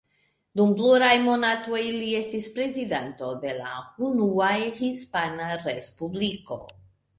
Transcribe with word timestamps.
Dum 0.59 0.69
pluraj 0.77 1.11
monatoj 1.25 1.81
li 1.97 2.07
estis 2.21 2.47
prezidento 2.57 3.29
de 3.45 3.53
la 3.61 3.71
Unua 4.09 4.49
Hispana 4.83 5.55
Respubliko. 5.69 6.63